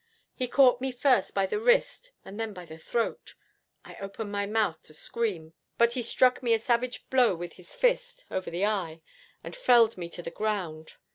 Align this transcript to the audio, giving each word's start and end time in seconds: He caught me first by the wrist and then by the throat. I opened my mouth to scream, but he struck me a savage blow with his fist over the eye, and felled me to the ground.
He 0.33 0.47
caught 0.47 0.81
me 0.81 0.91
first 0.91 1.35
by 1.35 1.45
the 1.45 1.59
wrist 1.59 2.11
and 2.25 2.39
then 2.39 2.53
by 2.55 2.65
the 2.65 2.79
throat. 2.79 3.35
I 3.85 3.97
opened 3.97 4.31
my 4.31 4.47
mouth 4.47 4.81
to 4.85 4.95
scream, 4.95 5.53
but 5.77 5.93
he 5.93 6.01
struck 6.01 6.41
me 6.41 6.55
a 6.55 6.57
savage 6.57 7.07
blow 7.11 7.35
with 7.35 7.53
his 7.53 7.75
fist 7.75 8.25
over 8.31 8.49
the 8.49 8.65
eye, 8.65 9.03
and 9.43 9.55
felled 9.55 9.99
me 9.99 10.09
to 10.09 10.23
the 10.23 10.31
ground. 10.31 10.95